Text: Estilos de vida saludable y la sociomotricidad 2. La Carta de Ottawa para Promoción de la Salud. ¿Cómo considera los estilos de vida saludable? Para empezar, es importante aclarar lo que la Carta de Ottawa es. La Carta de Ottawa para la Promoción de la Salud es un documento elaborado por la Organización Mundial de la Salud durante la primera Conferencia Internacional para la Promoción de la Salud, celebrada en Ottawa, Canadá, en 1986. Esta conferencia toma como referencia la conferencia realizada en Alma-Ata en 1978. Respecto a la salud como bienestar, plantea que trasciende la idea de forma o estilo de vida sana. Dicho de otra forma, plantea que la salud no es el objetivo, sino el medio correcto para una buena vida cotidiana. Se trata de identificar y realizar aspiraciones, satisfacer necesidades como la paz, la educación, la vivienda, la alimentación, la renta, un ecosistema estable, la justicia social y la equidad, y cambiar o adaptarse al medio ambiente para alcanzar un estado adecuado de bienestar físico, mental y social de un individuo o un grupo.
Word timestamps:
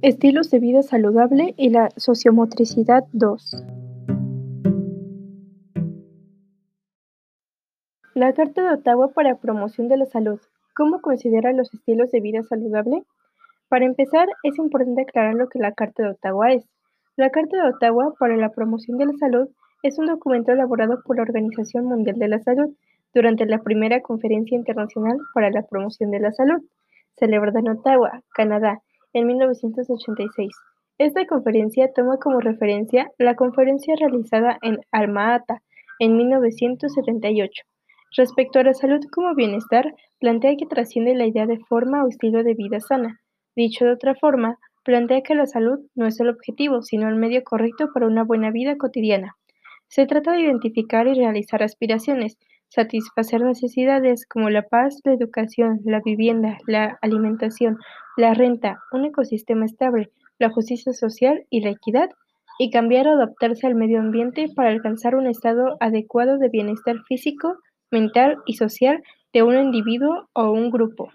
Estilos 0.00 0.48
de 0.52 0.60
vida 0.60 0.84
saludable 0.84 1.54
y 1.56 1.70
la 1.70 1.88
sociomotricidad 1.96 3.02
2. 3.14 3.64
La 8.14 8.32
Carta 8.32 8.62
de 8.62 8.74
Ottawa 8.74 9.08
para 9.08 9.38
Promoción 9.38 9.88
de 9.88 9.96
la 9.96 10.06
Salud. 10.06 10.38
¿Cómo 10.76 11.00
considera 11.00 11.52
los 11.52 11.74
estilos 11.74 12.12
de 12.12 12.20
vida 12.20 12.44
saludable? 12.44 13.02
Para 13.68 13.86
empezar, 13.86 14.28
es 14.44 14.56
importante 14.58 15.02
aclarar 15.02 15.34
lo 15.34 15.48
que 15.48 15.58
la 15.58 15.72
Carta 15.72 16.04
de 16.04 16.10
Ottawa 16.10 16.52
es. 16.52 16.64
La 17.16 17.30
Carta 17.30 17.56
de 17.56 17.68
Ottawa 17.68 18.14
para 18.20 18.36
la 18.36 18.50
Promoción 18.50 18.98
de 18.98 19.06
la 19.06 19.14
Salud 19.14 19.48
es 19.82 19.98
un 19.98 20.06
documento 20.06 20.52
elaborado 20.52 21.02
por 21.04 21.16
la 21.16 21.22
Organización 21.22 21.86
Mundial 21.86 22.20
de 22.20 22.28
la 22.28 22.38
Salud 22.38 22.72
durante 23.12 23.46
la 23.46 23.64
primera 23.64 24.00
Conferencia 24.00 24.56
Internacional 24.56 25.18
para 25.34 25.50
la 25.50 25.62
Promoción 25.62 26.12
de 26.12 26.20
la 26.20 26.30
Salud, 26.30 26.62
celebrada 27.16 27.58
en 27.58 27.70
Ottawa, 27.70 28.22
Canadá, 28.32 28.80
en 29.12 29.26
1986. 29.26 30.50
Esta 30.98 31.26
conferencia 31.26 31.92
toma 31.94 32.18
como 32.18 32.40
referencia 32.40 33.10
la 33.18 33.36
conferencia 33.36 33.94
realizada 33.98 34.58
en 34.62 34.78
Alma-Ata 34.90 35.62
en 35.98 36.16
1978. 36.16 37.62
Respecto 38.16 38.58
a 38.58 38.64
la 38.64 38.74
salud 38.74 39.00
como 39.12 39.34
bienestar, 39.34 39.94
plantea 40.18 40.56
que 40.56 40.66
trasciende 40.66 41.14
la 41.14 41.26
idea 41.26 41.46
de 41.46 41.58
forma 41.58 42.04
o 42.04 42.08
estilo 42.08 42.42
de 42.42 42.54
vida 42.54 42.80
sana. 42.80 43.20
Dicho 43.54 43.84
de 43.84 43.92
otra 43.92 44.14
forma, 44.14 44.58
plantea 44.84 45.22
que 45.22 45.34
la 45.34 45.46
salud 45.46 45.80
no 45.94 46.06
es 46.06 46.18
el 46.18 46.30
objetivo, 46.30 46.82
sino 46.82 47.08
el 47.08 47.16
medio 47.16 47.44
correcto 47.44 47.90
para 47.92 48.06
una 48.06 48.24
buena 48.24 48.50
vida 48.50 48.76
cotidiana. 48.76 49.36
Se 49.88 50.06
trata 50.06 50.32
de 50.32 50.40
identificar 50.40 51.06
y 51.06 51.14
realizar 51.14 51.62
aspiraciones, 51.62 52.38
satisfacer 52.68 53.42
necesidades 53.42 54.26
como 54.26 54.50
la 54.50 54.62
paz, 54.62 55.00
la 55.04 55.14
educación, 55.14 55.80
la 55.84 56.00
vivienda, 56.00 56.58
la 56.66 56.98
alimentación, 57.02 57.78
la 58.16 58.34
renta, 58.34 58.78
un 58.92 59.04
ecosistema 59.04 59.64
estable, 59.64 60.10
la 60.38 60.50
justicia 60.50 60.92
social 60.92 61.44
y 61.50 61.60
la 61.62 61.70
equidad, 61.70 62.10
y 62.58 62.70
cambiar 62.70 63.06
o 63.06 63.12
adaptarse 63.12 63.66
al 63.66 63.76
medio 63.76 64.00
ambiente 64.00 64.48
para 64.54 64.70
alcanzar 64.70 65.14
un 65.14 65.28
estado 65.28 65.76
adecuado 65.80 66.38
de 66.38 66.48
bienestar 66.48 66.96
físico, 67.06 67.56
mental 67.90 68.36
y 68.46 68.54
social 68.54 69.02
de 69.32 69.44
un 69.44 69.56
individuo 69.58 70.28
o 70.32 70.50
un 70.50 70.70
grupo. 70.70 71.10